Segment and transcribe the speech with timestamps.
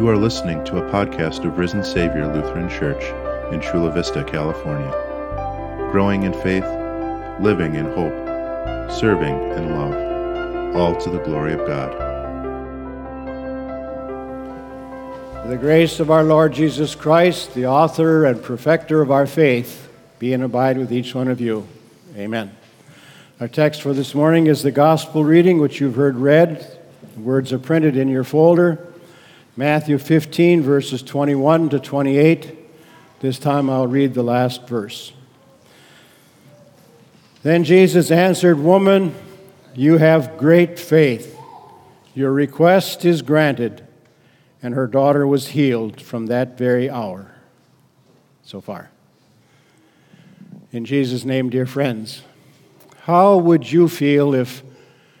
[0.00, 3.02] You are listening to a podcast of Risen Savior Lutheran Church
[3.52, 4.90] in Chula Vista, California.
[5.92, 6.64] Growing in faith,
[7.38, 11.92] living in hope, serving in love, all to the glory of God.
[15.50, 19.86] The grace of our Lord Jesus Christ, the author and perfecter of our faith,
[20.18, 21.68] be and abide with each one of you.
[22.16, 22.56] Amen.
[23.38, 26.66] Our text for this morning is the gospel reading, which you've heard read.
[27.16, 28.86] The words are printed in your folder.
[29.60, 32.56] Matthew 15, verses 21 to 28.
[33.20, 35.12] This time I'll read the last verse.
[37.42, 39.14] Then Jesus answered, Woman,
[39.74, 41.38] you have great faith.
[42.14, 43.86] Your request is granted.
[44.62, 47.34] And her daughter was healed from that very hour.
[48.42, 48.90] So far.
[50.72, 52.22] In Jesus' name, dear friends,
[53.02, 54.62] how would you feel if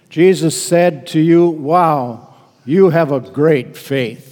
[0.08, 2.32] Jesus said to you, Wow,
[2.64, 4.29] you have a great faith.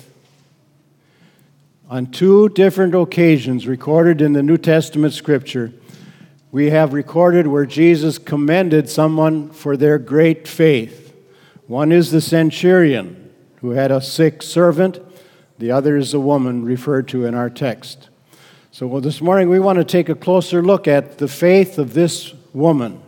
[1.91, 5.72] On two different occasions recorded in the New Testament scripture,
[6.53, 11.14] we have recorded where Jesus commended someone for their great faith.
[11.67, 15.00] One is the centurion who had a sick servant,
[15.58, 18.11] the other is the woman referred to in our text.
[18.70, 21.95] So, well, this morning we want to take a closer look at the faith of
[21.95, 23.00] this woman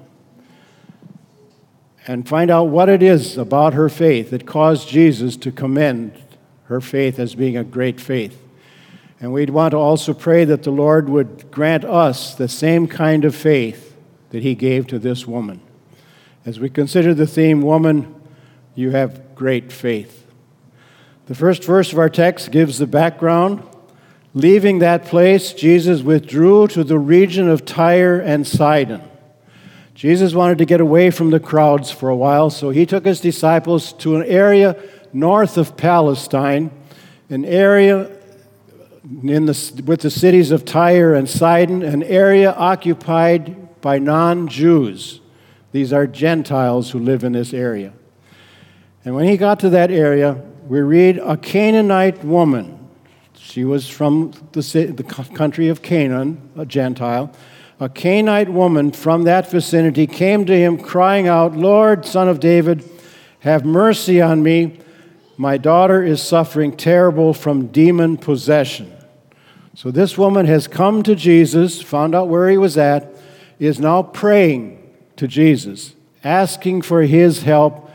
[2.06, 6.18] and find out what it is about her faith that caused Jesus to commend
[6.64, 8.46] her faith as being a great faith.
[9.20, 13.24] And we'd want to also pray that the Lord would grant us the same kind
[13.24, 13.94] of faith
[14.30, 15.60] that He gave to this woman.
[16.46, 18.14] As we consider the theme, Woman,
[18.74, 20.26] you have great faith.
[21.26, 23.62] The first verse of our text gives the background.
[24.32, 29.02] Leaving that place, Jesus withdrew to the region of Tyre and Sidon.
[29.94, 33.20] Jesus wanted to get away from the crowds for a while, so he took his
[33.20, 34.80] disciples to an area
[35.12, 36.70] north of Palestine,
[37.28, 38.10] an area
[39.04, 45.20] in the, with the cities of Tyre and Sidon, an area occupied by non Jews.
[45.72, 47.92] These are Gentiles who live in this area.
[49.04, 50.34] And when he got to that area,
[50.66, 52.88] we read a Canaanite woman.
[53.34, 54.60] She was from the,
[54.94, 57.34] the country of Canaan, a Gentile
[57.80, 62.86] a Canaanite woman from that vicinity came to him, crying out, Lord, son of David,
[63.40, 64.78] have mercy on me.
[65.40, 68.92] My daughter is suffering terrible from demon possession.
[69.74, 73.10] So this woman has come to Jesus, found out where he was at,
[73.58, 74.86] is now praying
[75.16, 77.90] to Jesus, asking for his help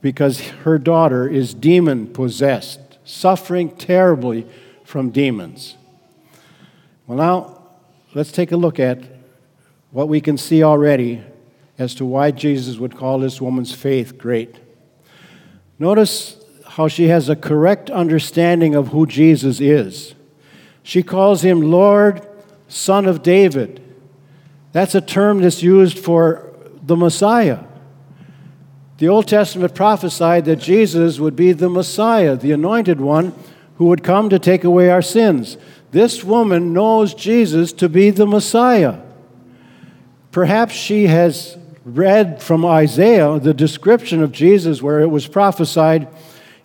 [0.00, 4.46] because her daughter is demon possessed, suffering terribly
[4.82, 5.76] from demons.
[7.06, 7.64] Well, now
[8.14, 8.98] let's take a look at
[9.90, 11.22] what we can see already
[11.76, 14.56] as to why Jesus would call this woman's faith great.
[15.78, 16.41] Notice
[16.76, 20.14] how she has a correct understanding of who Jesus is.
[20.82, 22.26] She calls him Lord,
[22.66, 23.82] Son of David.
[24.72, 26.50] That's a term that's used for
[26.82, 27.64] the Messiah.
[28.96, 33.34] The Old Testament prophesied that Jesus would be the Messiah, the anointed one
[33.76, 35.58] who would come to take away our sins.
[35.90, 38.98] This woman knows Jesus to be the Messiah.
[40.30, 46.08] Perhaps she has read from Isaiah the description of Jesus where it was prophesied,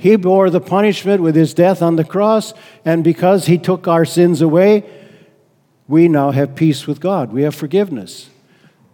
[0.00, 2.54] He bore the punishment with his death on the cross,
[2.86, 4.82] and because he took our sins away,
[5.88, 7.34] we now have peace with God.
[7.34, 8.30] We have forgiveness.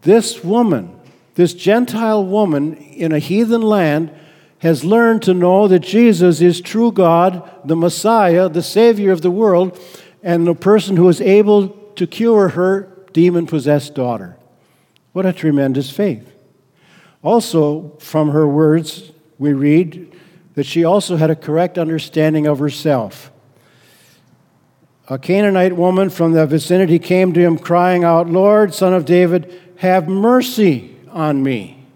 [0.03, 0.99] This woman,
[1.37, 4.11] this Gentile woman in a heathen land,
[4.59, 9.31] has learned to know that Jesus is true God, the Messiah, the Savior of the
[9.31, 9.79] world,
[10.25, 14.37] and the person who is able to cure her demon possessed daughter.
[15.12, 16.32] What a tremendous faith.
[17.23, 20.15] Also, from her words, we read
[20.56, 23.31] that she also had a correct understanding of herself.
[25.08, 29.61] A Canaanite woman from the vicinity came to him, crying out, Lord, son of David,
[29.76, 31.87] have mercy on me.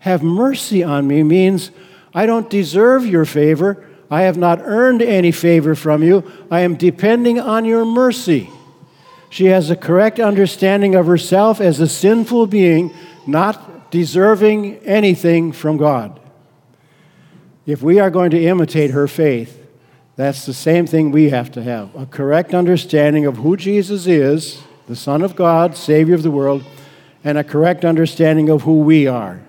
[0.00, 1.70] Have mercy on me means
[2.12, 3.88] I don't deserve your favor.
[4.10, 6.30] I have not earned any favor from you.
[6.50, 8.50] I am depending on your mercy.
[9.30, 12.92] She has a correct understanding of herself as a sinful being,
[13.26, 16.20] not deserving anything from God.
[17.66, 19.60] If we are going to imitate her faith,
[20.14, 24.62] that's the same thing we have to have a correct understanding of who Jesus is
[24.86, 26.64] the Son of God, Savior of the world,
[27.24, 29.42] and a correct understanding of who we are,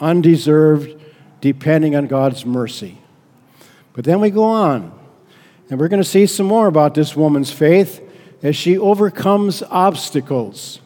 [0.00, 1.00] undeserved,
[1.40, 2.98] depending on God's mercy.
[3.92, 4.96] But then we go on,
[5.68, 8.00] and we're going to see some more about this woman's faith
[8.42, 10.80] as she overcomes obstacles.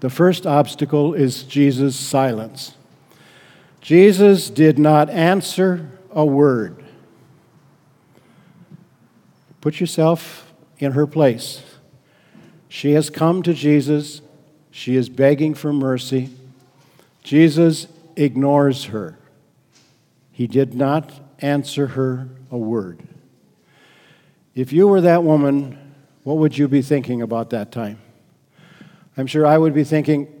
[0.00, 2.74] The first obstacle is Jesus' silence.
[3.84, 6.82] Jesus did not answer a word.
[9.60, 11.62] Put yourself in her place.
[12.66, 14.22] She has come to Jesus.
[14.70, 16.30] She is begging for mercy.
[17.22, 17.86] Jesus
[18.16, 19.18] ignores her.
[20.32, 23.02] He did not answer her a word.
[24.54, 27.98] If you were that woman, what would you be thinking about that time?
[29.18, 30.33] I'm sure I would be thinking,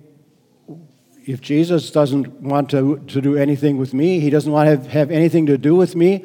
[1.26, 4.86] if Jesus doesn't want to, to do anything with me, he doesn't want to have,
[4.88, 6.24] have anything to do with me,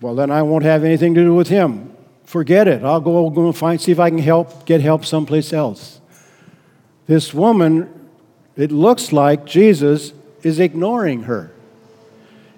[0.00, 1.94] well, then I won't have anything to do with him.
[2.24, 2.82] Forget it.
[2.82, 6.00] I'll go, go and find, see if I can help, get help someplace else.
[7.06, 8.08] This woman,
[8.56, 10.12] it looks like Jesus
[10.42, 11.52] is ignoring her.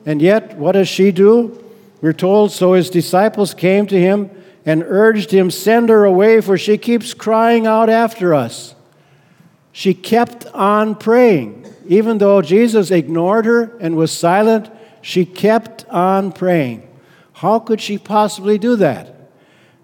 [0.06, 1.62] And yet, what does she do?
[2.00, 4.30] We're told, so his disciples came to him
[4.66, 8.73] and urged him, Send her away, for she keeps crying out after us.
[9.76, 11.66] She kept on praying.
[11.88, 14.70] Even though Jesus ignored her and was silent,
[15.02, 16.88] she kept on praying.
[17.32, 19.28] How could she possibly do that?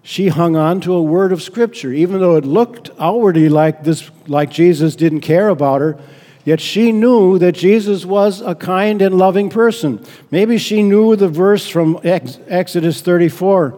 [0.01, 4.09] She hung on to a word of Scripture, even though it looked outwardly like, this,
[4.27, 5.99] like Jesus didn't care about her.
[6.45, 10.03] Yet she knew that Jesus was a kind and loving person.
[10.31, 13.77] Maybe she knew the verse from Exodus 34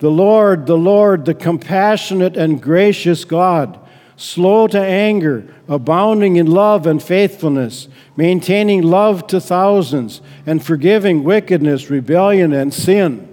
[0.00, 3.80] The Lord, the Lord, the compassionate and gracious God
[4.16, 11.90] slow to anger, abounding in love and faithfulness, maintaining love to thousands, and forgiving wickedness,
[11.90, 13.32] rebellion, and sin.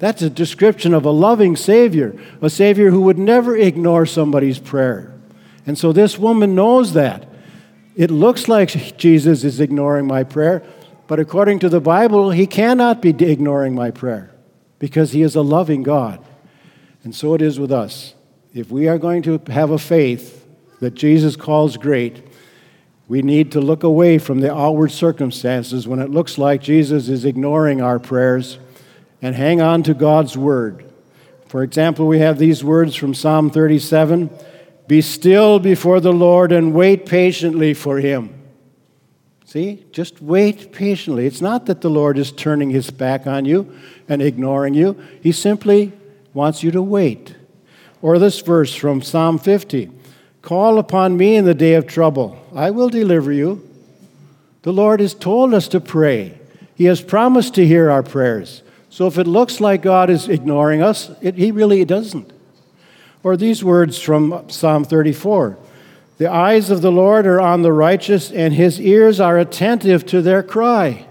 [0.00, 5.14] That's a description of a loving Savior, a Savior who would never ignore somebody's prayer.
[5.66, 7.28] And so this woman knows that.
[7.96, 10.64] It looks like Jesus is ignoring my prayer,
[11.06, 14.32] but according to the Bible, he cannot be ignoring my prayer
[14.80, 16.22] because he is a loving God.
[17.04, 18.14] And so it is with us
[18.54, 20.46] if we are going to have a faith
[20.78, 22.22] that Jesus calls great,
[23.08, 27.24] we need to look away from the outward circumstances when it looks like Jesus is
[27.24, 28.58] ignoring our prayers
[29.20, 30.84] and hang on to God's word.
[31.48, 34.30] For example, we have these words from Psalm 37
[34.86, 38.32] Be still before the Lord and wait patiently for him.
[39.46, 41.26] See, just wait patiently.
[41.26, 43.76] It's not that the Lord is turning his back on you
[44.08, 45.92] and ignoring you, he simply
[46.32, 47.34] wants you to wait.
[48.04, 49.90] Or this verse from Psalm 50
[50.42, 53.66] Call upon me in the day of trouble, I will deliver you.
[54.60, 56.38] The Lord has told us to pray,
[56.74, 58.62] He has promised to hear our prayers.
[58.90, 62.30] So if it looks like God is ignoring us, it, He really doesn't.
[63.22, 65.56] Or these words from Psalm 34
[66.18, 70.20] The eyes of the Lord are on the righteous, and His ears are attentive to
[70.20, 71.06] their cry.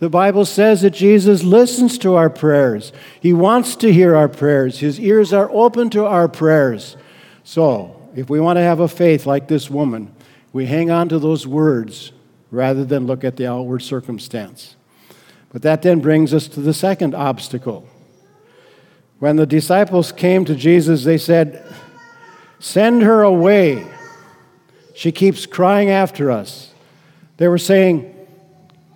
[0.00, 2.92] The Bible says that Jesus listens to our prayers.
[3.20, 4.80] He wants to hear our prayers.
[4.80, 6.96] His ears are open to our prayers.
[7.44, 10.14] So, if we want to have a faith like this woman,
[10.52, 12.12] we hang on to those words
[12.50, 14.76] rather than look at the outward circumstance.
[15.52, 17.88] But that then brings us to the second obstacle.
[19.18, 21.64] When the disciples came to Jesus, they said,
[22.58, 23.86] Send her away.
[24.94, 26.72] She keeps crying after us.
[27.36, 28.13] They were saying,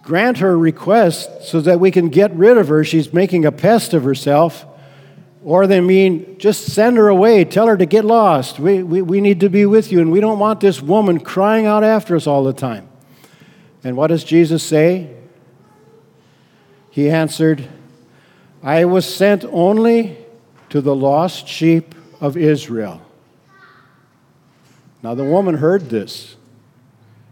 [0.08, 2.82] grant her request so that we can get rid of her.
[2.82, 4.64] She's making a pest of herself.
[5.44, 8.58] Or they mean, just send her away, tell her to get lost.
[8.58, 11.66] We, we, we need to be with you, and we don't want this woman crying
[11.66, 12.88] out after us all the time.
[13.84, 15.14] And what does Jesus say?
[16.90, 17.68] He answered,
[18.62, 20.16] I was sent only
[20.70, 23.02] to the lost sheep of Israel.
[25.02, 26.36] Now, the woman heard this.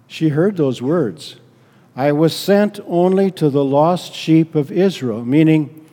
[0.07, 1.37] She heard those words.
[1.99, 5.89] I was sent only to the lost sheep of Israel, meaning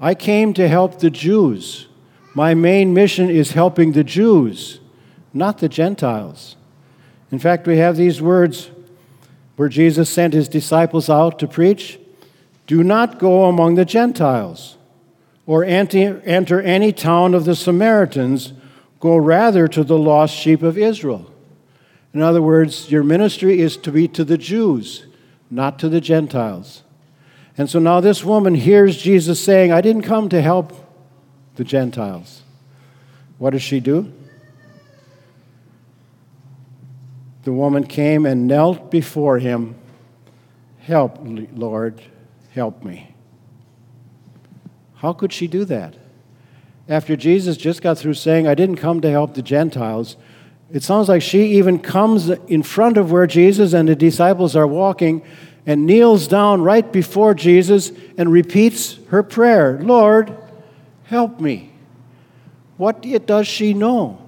[0.00, 1.88] I came to help the Jews.
[2.32, 4.78] My main mission is helping the Jews,
[5.34, 6.54] not the Gentiles.
[7.32, 8.70] In fact, we have these words
[9.56, 11.98] where Jesus sent his disciples out to preach
[12.68, 14.76] Do not go among the Gentiles
[15.44, 18.52] or enter, any town of the Samaritans,
[19.00, 21.32] go rather to the lost sheep of Israel.
[22.14, 25.06] In other words, your ministry is to be to the Jews
[25.50, 26.82] not to the Gentiles.
[27.58, 30.72] And so now this woman hears Jesus saying, I didn't come to help
[31.56, 32.42] the Gentiles.
[33.38, 34.12] What does she do?
[37.44, 39.76] The woman came and knelt before him.
[40.80, 42.02] Help, Lord,
[42.50, 43.14] help me.
[44.96, 45.96] How could she do that?
[46.88, 50.16] after Jesus just got through saying, I didn't come to help the Gentiles,
[50.72, 54.66] it sounds like she even comes in front of where Jesus and the disciples are
[54.66, 55.22] walking
[55.64, 60.36] and kneels down right before Jesus and repeats her prayer Lord,
[61.04, 61.72] help me.
[62.76, 64.22] What does she know?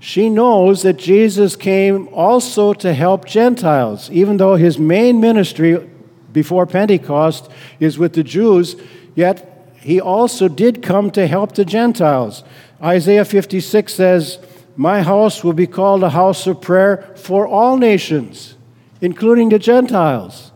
[0.00, 5.88] She knows that Jesus came also to help Gentiles, even though his main ministry
[6.32, 8.76] before Pentecost is with the Jews,
[9.16, 12.44] yet he also did come to help the Gentiles.
[12.80, 14.38] Isaiah 56 says,
[14.78, 18.54] My house will be called a house of prayer for all nations
[19.00, 20.52] including the Gentiles.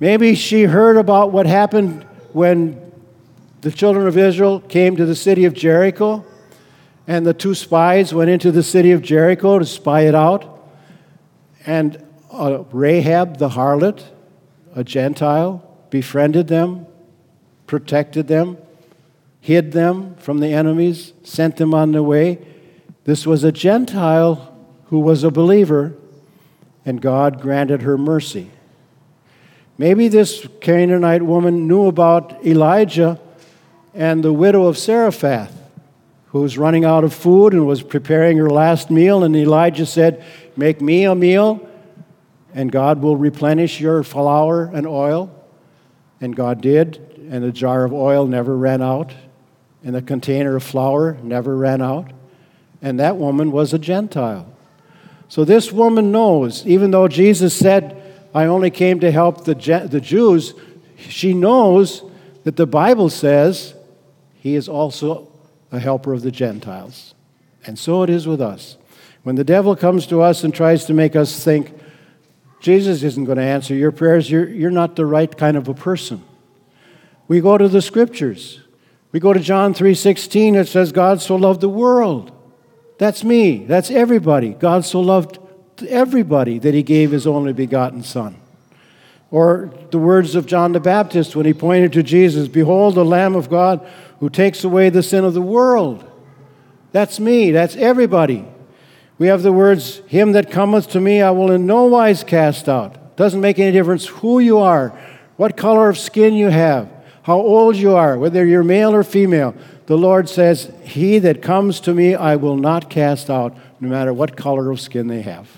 [0.00, 2.92] Maybe she heard about what happened when
[3.60, 6.24] the children of Israel came to the city of Jericho,
[7.06, 10.48] and the two spies went into the city of Jericho to spy it out.
[11.66, 14.02] And uh, Rahab the harlot,
[14.74, 16.86] a Gentile, befriended them,
[17.66, 18.56] protected them,
[19.40, 22.38] hid them from the enemies, sent them on their way.
[23.04, 24.54] This was a Gentile
[24.86, 25.94] who was a believer
[26.84, 28.50] and God granted her mercy.
[29.78, 33.18] Maybe this Canaanite woman knew about Elijah
[33.94, 35.52] and the widow of Zarephath,
[36.26, 39.24] who was running out of food and was preparing her last meal.
[39.24, 40.24] And Elijah said,
[40.56, 41.66] Make me a meal,
[42.54, 45.34] and God will replenish your flour and oil.
[46.20, 46.98] And God did,
[47.30, 49.12] and the jar of oil never ran out,
[49.82, 52.12] and the container of flour never ran out.
[52.82, 54.52] And that woman was a Gentile.
[55.28, 58.02] So this woman knows, even though Jesus said,
[58.34, 59.54] I only came to help the,
[59.88, 60.52] the Jews,
[60.96, 62.02] she knows
[62.44, 63.74] that the Bible says
[64.34, 65.30] he is also
[65.70, 67.14] a helper of the Gentiles.
[67.64, 68.76] And so it is with us.
[69.22, 71.78] When the devil comes to us and tries to make us think,
[72.60, 75.74] Jesus isn't going to answer your prayers, you're, you're not the right kind of a
[75.74, 76.22] person.
[77.28, 78.60] We go to the scriptures.
[79.12, 82.32] We go to John 3:16 it says God so loved the world
[83.02, 83.64] that's me.
[83.64, 84.50] That's everybody.
[84.50, 85.40] God so loved
[85.88, 88.36] everybody that he gave his only begotten Son.
[89.32, 93.34] Or the words of John the Baptist when he pointed to Jesus Behold, the Lamb
[93.34, 93.84] of God
[94.20, 96.08] who takes away the sin of the world.
[96.92, 97.50] That's me.
[97.50, 98.46] That's everybody.
[99.18, 102.68] We have the words, Him that cometh to me I will in no wise cast
[102.68, 103.16] out.
[103.16, 104.96] Doesn't make any difference who you are,
[105.36, 106.88] what color of skin you have,
[107.22, 109.56] how old you are, whether you're male or female.
[109.86, 114.12] The Lord says, He that comes to me, I will not cast out, no matter
[114.12, 115.48] what color of skin they have.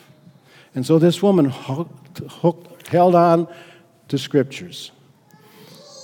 [0.74, 3.48] And so this woman hooked, hooked, held on
[4.08, 4.90] to scriptures.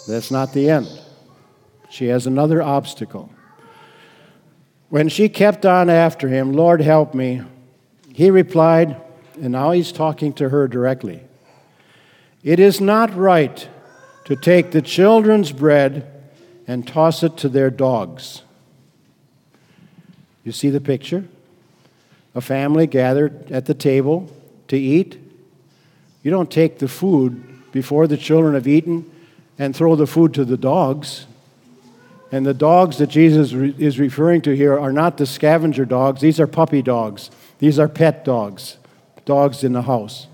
[0.07, 0.89] That's not the end.
[1.89, 3.31] She has another obstacle.
[4.89, 7.43] When she kept on after him, Lord, help me,
[8.13, 8.97] he replied,
[9.41, 11.23] and now he's talking to her directly
[12.43, 13.69] It is not right
[14.25, 16.20] to take the children's bread
[16.67, 18.43] and toss it to their dogs.
[20.45, 21.25] You see the picture?
[22.35, 24.31] A family gathered at the table
[24.69, 25.19] to eat.
[26.23, 29.11] You don't take the food before the children have eaten
[29.59, 31.27] and throw the food to the dogs.
[32.33, 36.39] And the dogs that Jesus is referring to here are not the scavenger dogs, these
[36.39, 37.31] are puppy dogs.
[37.59, 38.79] These are pet dogs,
[39.27, 40.27] dogs in the house.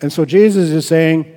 [0.00, 1.34] And so Jesus is saying,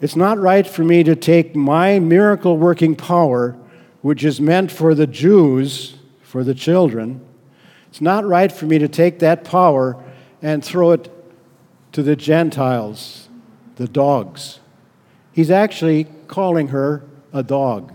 [0.00, 3.56] it's not right for me to take my miracle working power,
[4.02, 7.20] which is meant for the Jews, for the children,
[7.90, 10.02] it's not right for me to take that power
[10.40, 11.12] and throw it
[11.92, 13.28] to the Gentiles,
[13.76, 14.60] the dogs.
[15.32, 17.02] He's actually calling her
[17.32, 17.92] a dog.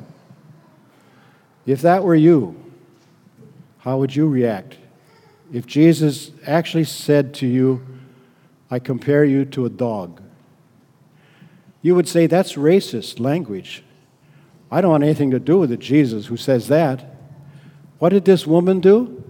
[1.65, 2.62] If that were you,
[3.79, 4.77] how would you react?
[5.53, 7.85] If Jesus actually said to you,
[8.69, 10.21] I compare you to a dog
[11.85, 13.83] you would say that's racist language.
[14.71, 17.15] I don't want anything to do with it, Jesus, who says that.
[17.99, 19.23] What did this woman do?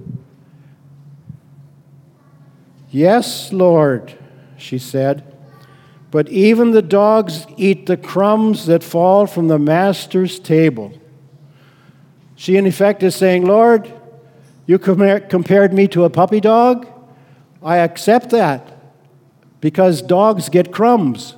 [2.89, 4.17] Yes, Lord,
[4.55, 5.35] she said,
[6.11, 10.93] but even the dogs eat the crumbs that fall from the master's table.
[12.37, 13.91] She, in effect, is saying, Lord,
[14.65, 16.87] you compared me to a puppy dog.
[17.61, 18.77] I accept that
[19.59, 21.35] because dogs get crumbs.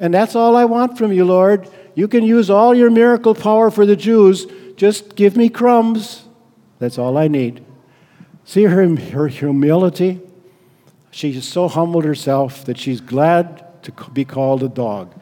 [0.00, 1.68] And that's all I want from you, Lord.
[1.94, 4.46] You can use all your miracle power for the Jews.
[4.76, 6.24] Just give me crumbs.
[6.78, 7.62] That's all I need.
[8.44, 10.20] See her, her humility?
[11.10, 15.12] She has so humbled herself that she's glad to be called a dog.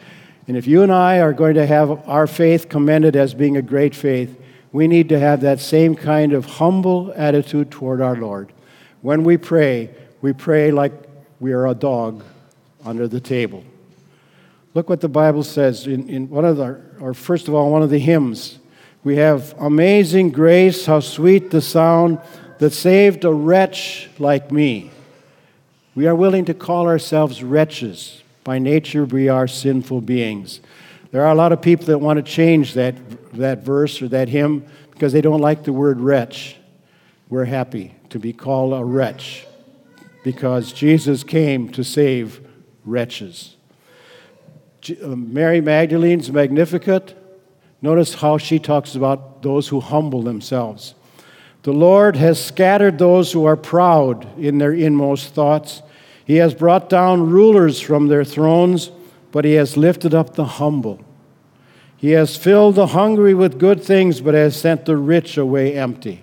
[0.46, 3.62] And if you and I are going to have our faith commended as being a
[3.62, 4.40] great faith,
[4.72, 8.52] we need to have that same kind of humble attitude toward our Lord.
[9.02, 10.92] When we pray, we pray like
[11.40, 12.24] we are a dog
[12.84, 13.64] under the table.
[14.78, 17.82] Look what the Bible says in, in one of our, or first of all, one
[17.82, 18.60] of the hymns.
[19.02, 22.20] We have amazing grace, how sweet the sound
[22.58, 24.92] that saved a wretch like me.
[25.96, 28.22] We are willing to call ourselves wretches.
[28.44, 30.60] By nature, we are sinful beings.
[31.10, 32.94] There are a lot of people that want to change that,
[33.32, 36.54] that verse or that hymn because they don't like the word wretch.
[37.28, 39.44] We're happy to be called a wretch
[40.22, 42.46] because Jesus came to save
[42.84, 43.56] wretches.
[45.02, 47.16] Uh, Mary Magdalene's Magnificat,
[47.82, 50.94] notice how she talks about those who humble themselves.
[51.62, 55.82] The Lord has scattered those who are proud in their inmost thoughts.
[56.24, 58.90] He has brought down rulers from their thrones,
[59.32, 61.00] but he has lifted up the humble.
[61.96, 66.22] He has filled the hungry with good things, but has sent the rich away empty.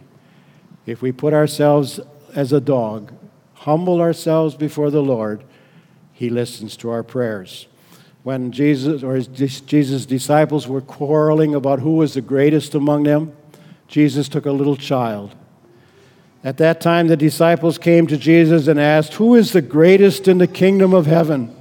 [0.85, 1.99] If we put ourselves
[2.33, 3.13] as a dog,
[3.55, 5.43] humble ourselves before the Lord,
[6.13, 7.67] he listens to our prayers.
[8.25, 13.35] When Jesus or his, Jesus' disciples were quarreling about who was the greatest among them,
[13.87, 15.35] Jesus took a little child.
[16.43, 20.39] At that time, the disciples came to Jesus and asked, Who is the greatest in
[20.39, 21.55] the kingdom of heaven?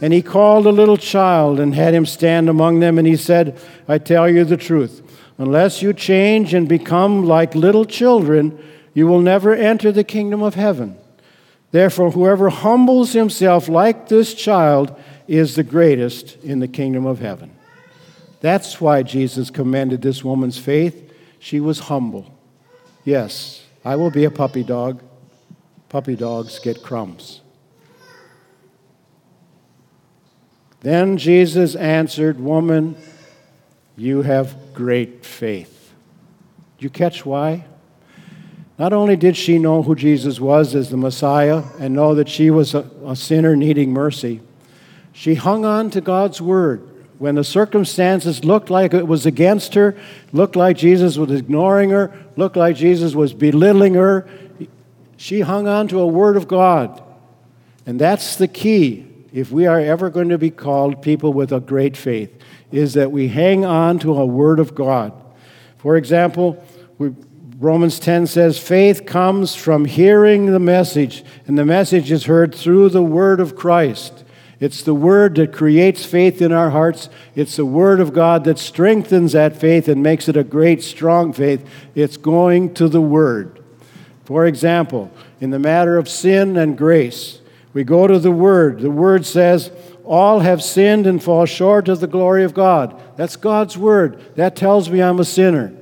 [0.00, 3.58] And he called a little child and had him stand among them, and he said,
[3.88, 5.02] I tell you the truth.
[5.38, 8.56] Unless you change and become like little children,
[8.94, 10.98] you will never enter the kingdom of heaven.
[11.72, 17.56] Therefore, whoever humbles himself like this child is the greatest in the kingdom of heaven.
[18.40, 21.12] That's why Jesus commended this woman's faith.
[21.38, 22.38] She was humble.
[23.04, 25.02] Yes, I will be a puppy dog.
[25.88, 27.40] Puppy dogs get crumbs.
[30.80, 32.96] Then Jesus answered, Woman,
[33.96, 35.92] you have great faith.
[36.76, 37.64] Did you catch why?
[38.78, 42.50] Not only did she know who Jesus was as the Messiah and know that she
[42.50, 44.42] was a, a sinner needing mercy,
[45.12, 46.86] she hung on to God's word.
[47.18, 49.96] When the circumstances looked like it was against her,
[50.32, 54.28] looked like Jesus was ignoring her, looked like Jesus was belittling her,
[55.16, 57.02] she hung on to a word of God.
[57.86, 61.60] And that's the key if we are ever going to be called people with a
[61.60, 62.34] great faith,
[62.70, 65.12] is that we hang on to a word of God.
[65.78, 66.62] For example,
[66.98, 67.14] we,
[67.58, 72.90] Romans 10 says, faith comes from hearing the message, and the message is heard through
[72.90, 74.24] the word of Christ.
[74.60, 77.08] It's the word that creates faith in our hearts.
[77.34, 81.32] It's the word of God that strengthens that faith and makes it a great, strong
[81.32, 81.66] faith.
[81.94, 83.62] It's going to the word.
[84.24, 87.40] For example, in the matter of sin and grace,
[87.72, 88.80] we go to the Word.
[88.80, 89.70] The Word says,
[90.02, 92.98] All have sinned and fall short of the glory of God.
[93.16, 94.34] That's God's Word.
[94.34, 95.74] That tells me I'm a sinner.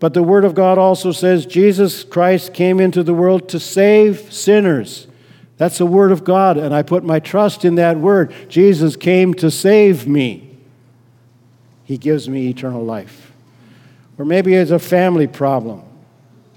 [0.00, 4.32] But the Word of God also says, Jesus Christ came into the world to save
[4.32, 5.06] sinners.
[5.56, 8.32] That's the Word of God, and I put my trust in that Word.
[8.48, 10.56] Jesus came to save me.
[11.84, 13.32] He gives me eternal life.
[14.18, 15.82] Or maybe it's a family problem.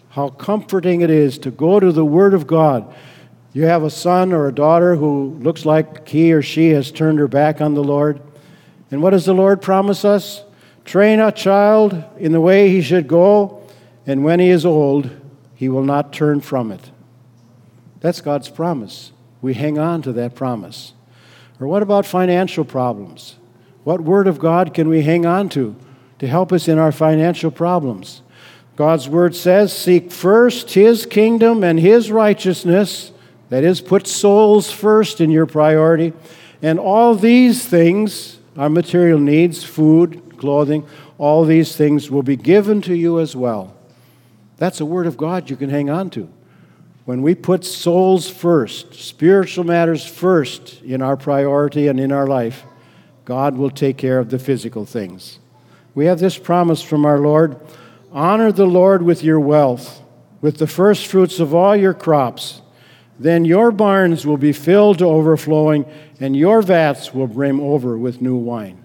[0.10, 2.93] How comforting it is to go to the Word of God
[3.54, 7.19] you have a son or a daughter who looks like he or she has turned
[7.19, 8.21] her back on the Lord.
[8.89, 10.43] And what does the Lord promise us?
[10.85, 13.61] Train a child in the way he should go,
[14.05, 15.09] and when he is old,
[15.55, 16.91] he will not turn from it.
[17.99, 19.11] That's God's promise.
[19.41, 20.93] We hang on to that promise.
[21.59, 23.35] Or what about financial problems?
[23.83, 25.75] What word of God can we hang on to
[26.19, 28.21] to help us in our financial problems?
[28.75, 33.11] God's word says, Seek first his kingdom and his righteousness
[33.49, 36.13] that is, put souls first in your priority.
[36.61, 40.86] And all these things, our material needs, food, clothing,
[41.17, 43.73] all these things will be given to you as well.
[44.58, 46.30] That's a word of God you can hang on to.
[47.06, 52.63] When we put souls first, spiritual matters first in our priority and in our life,
[53.23, 55.39] God will take care of the physical things.
[55.95, 57.58] We have this promise from our Lord
[58.12, 60.01] honor the Lord with your wealth,
[60.41, 62.62] with the first fruits of all your crops
[63.21, 65.86] then your barns will be filled to overflowing,
[66.19, 68.84] and your vats will brim over with new wine.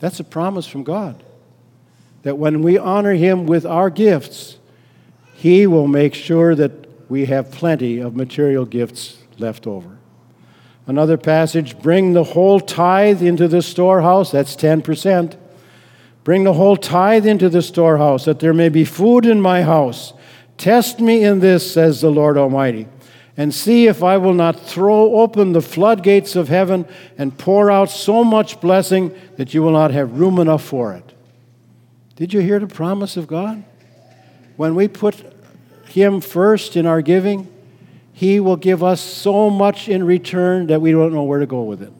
[0.00, 1.22] That's a promise from God.
[2.22, 4.58] That when we honor Him with our gifts,
[5.34, 6.72] He will make sure that
[7.10, 9.98] we have plenty of material gifts left over.
[10.86, 15.36] Another passage bring the whole tithe into the storehouse, that's 10%.
[16.24, 20.12] Bring the whole tithe into the storehouse, that there may be food in my house.
[20.56, 22.86] Test me in this, says the Lord Almighty
[23.38, 27.88] and see if I will not throw open the floodgates of heaven and pour out
[27.88, 31.14] so much blessing that you will not have room enough for it.
[32.16, 33.62] Did you hear the promise of God?
[34.56, 35.22] When we put
[35.86, 37.46] Him first in our giving,
[38.12, 41.62] He will give us so much in return that we don't know where to go
[41.62, 41.92] with it.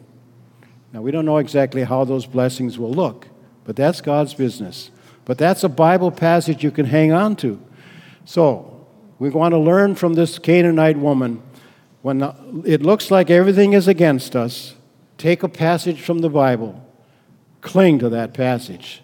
[0.91, 3.27] Now, we don't know exactly how those blessings will look,
[3.63, 4.91] but that's God's business.
[5.23, 7.61] But that's a Bible passage you can hang on to.
[8.25, 8.68] So,
[9.19, 11.43] we want to learn from this Canaanite woman
[12.01, 12.21] when
[12.65, 14.75] it looks like everything is against us,
[15.17, 16.81] take a passage from the Bible,
[17.59, 19.01] cling to that passage,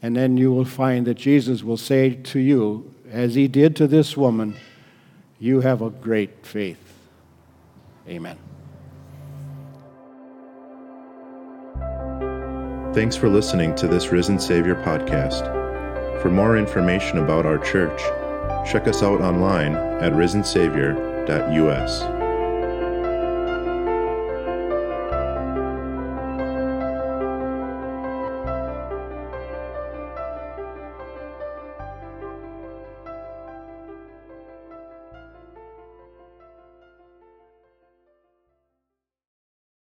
[0.00, 3.86] and then you will find that Jesus will say to you, as he did to
[3.86, 4.56] this woman,
[5.38, 6.78] You have a great faith.
[8.08, 8.38] Amen.
[12.94, 15.42] Thanks for listening to this Risen Savior podcast.
[16.22, 18.00] For more information about our church,
[18.64, 22.21] check us out online at risensavior.us.